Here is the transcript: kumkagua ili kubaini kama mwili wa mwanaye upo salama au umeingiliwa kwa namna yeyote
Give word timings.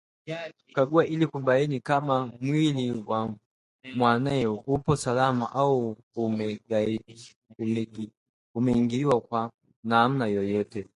kumkagua 0.65 1.05
ili 1.05 1.27
kubaini 1.27 1.79
kama 1.79 2.27
mwili 2.41 3.03
wa 3.07 3.33
mwanaye 3.95 4.47
upo 4.47 4.95
salama 4.95 5.51
au 5.51 5.97
umeingiliwa 8.55 9.21
kwa 9.21 9.51
namna 9.83 10.27
yeyote 10.27 10.87